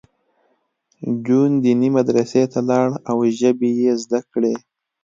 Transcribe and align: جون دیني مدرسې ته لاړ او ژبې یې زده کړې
جون 1.25 1.51
دیني 1.63 1.89
مدرسې 1.97 2.43
ته 2.51 2.59
لاړ 2.69 2.87
او 3.09 3.17
ژبې 3.37 3.69
یې 3.81 3.91
زده 4.03 4.19
کړې 4.31 4.53